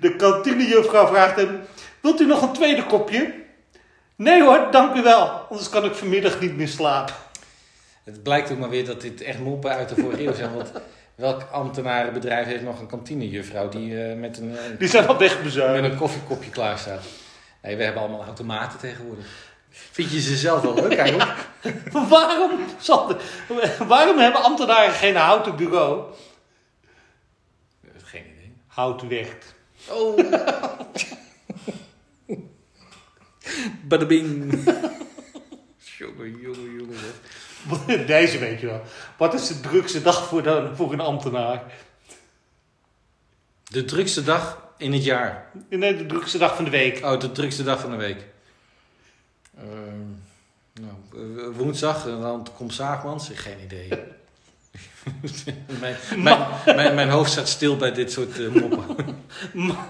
[0.00, 1.60] De kantinejuffrouw vraagt hem:
[2.00, 3.34] Wilt u nog een tweede kopje?
[4.16, 5.28] Nee hoor, dank u wel.
[5.28, 7.14] Anders kan ik vanmiddag niet meer slapen.
[8.04, 10.72] Het blijkt ook maar weer dat dit echt moppen uit de vorige eeuw zijn, want
[11.14, 15.84] welk ambtenarenbedrijf heeft nog een kantinejuffrouw die eh, met, een, eh, Die zijn al met
[15.84, 17.02] een koffiekopje klaar staat?
[17.62, 19.26] Nee, we hebben allemaal automaten tegenwoordig.
[19.70, 21.48] Vind je ze zelf wel leuk eigenlijk?
[21.92, 23.20] Waarom, Sander,
[23.86, 26.14] waarom hebben ambtenaren geen houten bureau?
[28.02, 28.52] Geen idee.
[28.66, 29.54] Hout werkt.
[29.88, 30.18] Oh.
[33.88, 34.52] Badabing.
[35.98, 38.06] jongen, jongen, jongen.
[38.06, 38.82] Deze weet je wel.
[39.16, 41.72] Wat is de drukste dag voor, de, voor een ambtenaar?
[43.64, 45.46] De drukste dag in het jaar.
[45.70, 47.04] Nee, de drukste dag van de week.
[47.04, 48.24] Oh, de drukste dag van de week.
[49.58, 49.66] Ehm,
[50.80, 50.94] nou,
[51.38, 53.30] eh, woensdag, en dan komt Zaagmans.
[53.34, 53.88] Geen idee.
[55.80, 58.96] mijn, mijn, mijn, mijn hoofd staat stil bij dit soort eh, moppen.
[59.52, 59.88] Ma-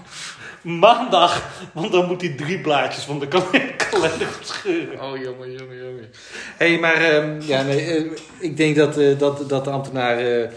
[0.61, 3.49] maandag, want dan moet hij drie blaadjes van de kal-
[3.89, 5.01] kalender scheuren.
[5.01, 6.09] Oh, jongen, jongen, jongen.
[6.57, 10.17] Hé, hey, maar ehm, ja, nee, eh, ik denk dat, eh, dat, dat de ambtenaar
[10.17, 10.49] eh,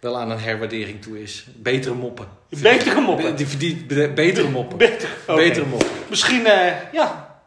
[0.00, 1.46] wel aan een herwaardering toe is.
[1.54, 2.28] Betere moppen.
[2.48, 3.36] Betere moppen.
[3.36, 4.78] Die verdient be- betere moppen.
[4.78, 5.08] Beter.
[5.26, 5.88] Betere moppen.
[6.08, 7.38] Misschien, eh, ja.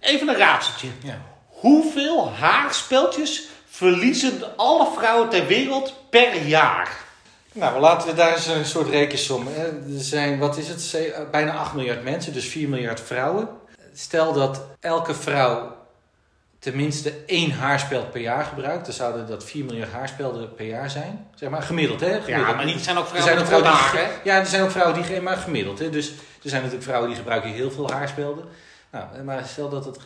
[0.00, 0.88] Even een raadseltje.
[1.02, 1.20] Ja.
[1.46, 6.98] Hoeveel haarspeltjes verliezen alle vrouwen ter wereld per jaar?
[7.52, 9.46] Nou, laten we daar eens een soort rekensom.
[9.46, 9.64] hè.
[9.66, 10.96] Er zijn, wat is het,
[11.30, 13.48] bijna 8 miljard mensen, dus 4 miljard vrouwen.
[13.94, 15.76] Stel dat elke vrouw
[16.60, 21.28] tenminste één haarspeld per jaar gebruikt, dan zouden dat 4 miljard haarspelden per jaar zijn.
[21.34, 22.20] Zeg maar gemiddeld, hè?
[22.20, 22.48] Gemiddeld.
[22.48, 24.62] Ja, maar niet, er zijn ook Er vrouwen zijn ook vrouwen die, ja, er zijn
[24.62, 25.78] ook vrouwen die geen, maar gemiddeld.
[25.78, 25.90] Hè?
[25.90, 26.08] Dus
[26.42, 28.44] er zijn natuurlijk vrouwen die gebruiken heel veel haarspelden.
[28.90, 29.98] Nou, maar stel dat het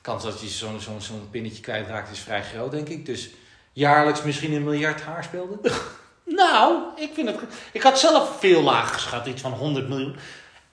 [0.00, 3.06] kans dat je zo'n zo'n zo'n pinnetje kwijtraakt is vrij groot, denk ik.
[3.06, 3.30] Dus
[3.72, 5.60] jaarlijks misschien een miljard haarspelden.
[6.30, 7.38] Nou, ik vind het...
[7.72, 10.16] Ik had zelf veel lager geschat, iets van 100 miljoen.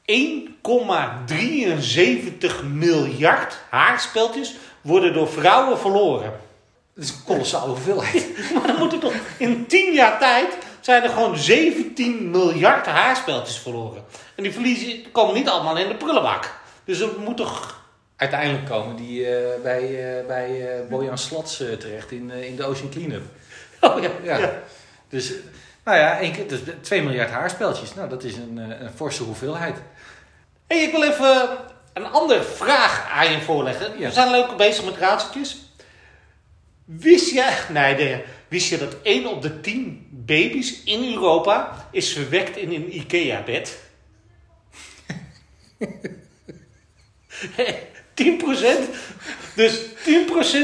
[0.06, 6.34] 1,73 miljard haarspeltjes worden door vrouwen verloren.
[6.94, 8.28] Dat is een kolossale hoeveelheid.
[8.54, 14.04] Maar dan moet toch in 10 jaar tijd zijn er gewoon 17 miljard haarspeltjes verloren.
[14.36, 16.54] En die verliezen komen niet allemaal in de prullenbak.
[16.84, 17.84] Dus er moet toch...
[18.16, 22.90] Uiteindelijk komen die eh, bij, eh, bij eh, Bojan Slats terecht in, in de Ocean
[22.90, 23.24] Cleanup.
[23.82, 24.38] Oh ja, Ja.
[24.38, 24.54] ja.
[25.10, 25.34] Dus,
[25.84, 27.94] nou ja, één keer, dus 2 miljard haarspeltjes.
[27.94, 29.78] Nou, dat is een, een forse hoeveelheid.
[30.68, 31.48] Hey, ik wil even
[31.96, 34.00] een andere vraag aan je voorleggen.
[34.00, 34.08] Ja.
[34.08, 35.58] We zijn leuk bezig met raadseltjes.
[36.86, 42.14] Wist je, nee, nee, wist je dat 1 op de 10 baby's in Europa is
[42.14, 43.80] verwekt in een IKEA-bed?
[48.16, 48.20] 10%?
[49.56, 49.88] Dus 10%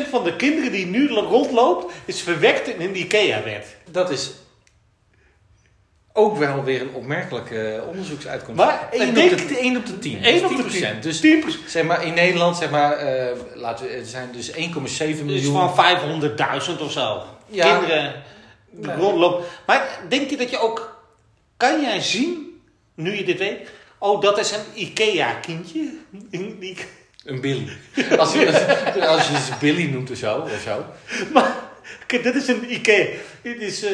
[0.09, 3.75] van de kinderen die nu rondloopt is verwekt in een IKEA-bed.
[3.91, 4.31] dat is
[6.13, 8.63] ook wel weer een opmerkelijke onderzoeksuitkomst.
[8.63, 10.23] Maar 1 ik op, de, 1 op de 10.
[10.23, 10.99] 1 Dus op de 10%.
[11.01, 11.67] Dus 10%.
[11.67, 15.53] zeg maar, in Nederland zeg maar, eh, laten we, er zijn dus 1,7 Dus miljoen.
[15.53, 17.23] van 500.000 of zo.
[17.47, 17.77] Ja.
[17.77, 18.13] Kinderen
[18.73, 18.95] Nee.
[18.95, 19.45] rondlopen.
[19.65, 21.01] Maar denk je dat je ook...
[21.57, 22.61] Kan jij zien,
[22.95, 23.69] nu je dit weet...
[23.99, 25.93] Oh, dat is een IKEA-kindje.
[27.25, 27.67] Een Billy.
[28.17, 30.37] Als je, als, als je ze Billy noemt of zo.
[30.39, 30.85] Of zo.
[31.33, 31.55] Maar
[32.05, 33.05] kijk, dit is een Ikea.
[33.41, 33.91] Dit is, eh,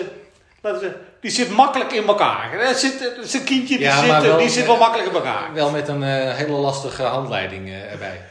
[1.21, 2.53] die zit makkelijk in elkaar.
[2.53, 5.15] Er zit, er een kindje die, Ja, zit, eh, wel- die zit wel makkelijk in
[5.15, 5.53] elkaar.
[5.53, 8.21] Wel met een eh, hele lastige handleiding eh, erbij.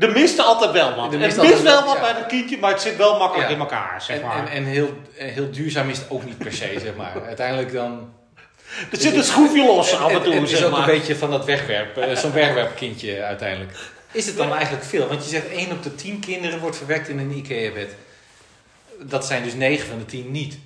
[0.00, 1.06] Er mist altijd wel wat.
[1.06, 2.00] Er Er mist wel wel, wat ja.
[2.00, 3.54] bij dat kindje, maar het zit wel makkelijk Ja.
[3.54, 4.36] in elkaar, zeg En, maar.
[4.46, 7.12] en, en heel, en heel duurzaam is het ook niet per se, zeg maar.
[7.26, 8.12] Uiteindelijk dan...
[8.90, 10.80] er zit een schroefje los af en toe, Het is zeg ook maar.
[10.88, 13.72] een beetje van dat wegwerp, eh, zo'n wegwerpkindje uiteindelijk.
[14.12, 15.06] Is het dan eigenlijk veel?
[15.08, 17.94] Want je zegt 1 op de 10 kinderen wordt verwekt in een IKEA-bed.
[19.02, 20.58] Dat zijn dus 9 van de 10 niet.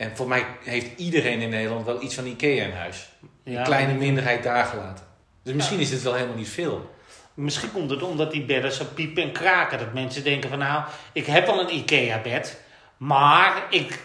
[0.00, 3.08] En voor mij heeft iedereen in Nederland wel iets van IKEA in huis.
[3.44, 5.04] Ja, Een kleine minderheid daar gelaten.
[5.42, 6.94] Dus misschien is het wel helemaal niet veel.
[7.34, 9.78] Misschien komt het omdat die bedden zo piepen en kraken.
[9.78, 12.60] Dat mensen denken van nou, ik heb wel een IKEA-bed,
[12.96, 13.98] maar ik...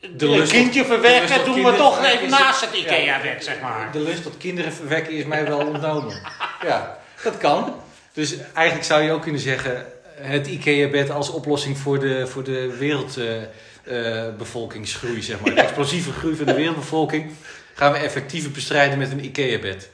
[0.00, 2.74] De een lust kindje verwekken doen we toch even naast het.
[2.74, 3.92] IKEA-bed, zeg maar.
[3.92, 6.22] De lust tot kinderen verwekken is mij wel ontnomen.
[6.68, 7.74] ja, dat kan.
[8.12, 9.86] Dus eigenlijk zou je ook kunnen zeggen...
[10.20, 15.54] het IKEA-bed als oplossing voor de, voor de wereldbevolkingsgroei, zeg maar.
[15.54, 17.32] De explosieve groei van de wereldbevolking...
[17.74, 19.90] gaan we effectiever bestrijden met een IKEA-bed.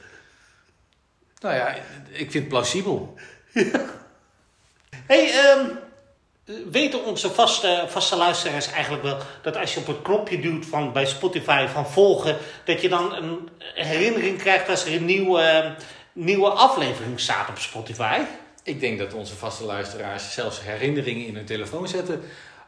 [1.39, 1.75] Nou ja,
[2.11, 3.13] ik vind het plausibel.
[5.11, 5.65] hey, ehm,
[6.71, 10.93] weten onze vaste, vaste luisteraars eigenlijk wel dat als je op het knopje duwt van,
[10.93, 15.75] bij Spotify van volgen, dat je dan een herinnering krijgt als er een nieuwe,
[16.13, 18.19] nieuwe aflevering staat op Spotify?
[18.65, 22.23] Ik denk dat onze vaste luisteraars zelfs herinneringen in hun telefoon zetten.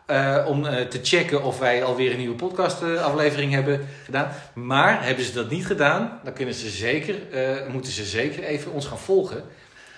[0.05, 4.31] eh, om eh, te checken of wij alweer een nieuwe podcastaflevering hebben gedaan.
[4.53, 8.71] Maar hebben ze dat niet gedaan, dan kunnen ze zeker, eh, moeten ze zeker even
[8.71, 9.43] ons gaan volgen.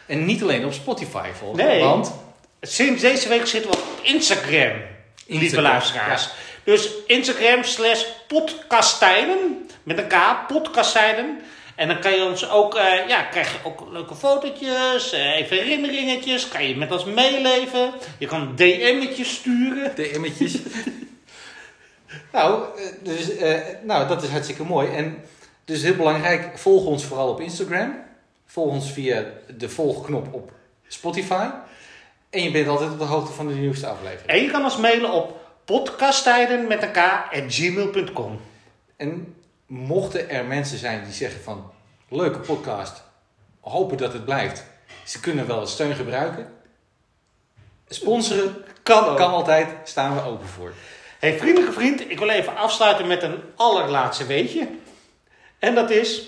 [0.05, 1.65] En niet alleen op Spotify volgen.
[1.65, 1.79] Nee.
[1.83, 2.13] Want
[2.62, 4.71] Sinds deze week zitten we op Instagram,
[5.27, 6.29] lieve luisteraars.
[6.63, 10.15] Dus Instagram slash podcastijden, met een K,
[10.47, 11.41] podcastijden.
[11.80, 15.58] En dan kan je ons ook, eh, ja, krijg je ook leuke fotootjes, eh, even
[15.58, 16.48] herinneringetjes.
[16.48, 17.92] Kan je met ons meeleven.
[18.18, 19.96] Je kan DM'tjes sturen.
[19.96, 20.58] DM'tjes.
[22.34, 23.32] nou, eh, dus,
[23.84, 24.89] nou, dat is hartstikke mooi.
[24.89, 25.24] En
[25.65, 28.04] dus heel belangrijk, volg ons vooral op Instagram.
[28.46, 29.26] Volg ons via
[29.58, 30.52] de volgknop op
[30.88, 31.48] Spotify.
[32.30, 34.30] En je bent altijd op de hoogte van de nieuwste aflevering.
[34.30, 36.98] En je kan ons mailen op podcasttijden met K
[37.32, 38.39] at gmail.com.
[38.98, 39.36] En
[39.69, 41.71] mochten er mensen zijn die zeggen van...
[42.12, 43.03] Leuke podcast,
[43.60, 44.63] hopen dat het blijft.
[45.03, 46.53] Ze kunnen wel steun gebruiken.
[47.88, 49.17] Sponsoren Kan ook.
[49.17, 50.73] kan altijd, staan we open voor.
[51.19, 54.69] Hey, vriendelijke vriend, ik wil even afsluiten met een allerlaatste weetje.
[55.60, 56.27] En dat is...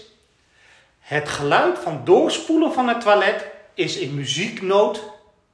[1.00, 5.02] Het geluid van doorspoelen van het toilet is in muzieknoot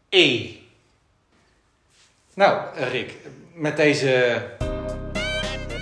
[0.09, 0.49] E.
[2.33, 3.13] Nou, Rick,
[3.53, 4.41] met deze,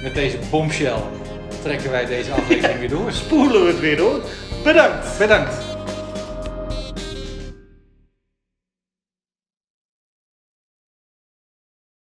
[0.03, 1.01] met deze bombshell
[1.65, 3.11] trekken wij deze aflevering weer door.
[3.11, 4.21] Spoelen we het weer door.
[4.63, 5.17] Bedankt.
[5.17, 5.74] Bedankt.